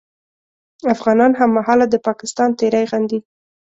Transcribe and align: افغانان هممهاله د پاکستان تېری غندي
افغانان 0.95 1.31
هممهاله 1.39 1.85
د 1.89 1.95
پاکستان 2.07 2.49
تېری 2.59 2.83
غندي 2.91 3.19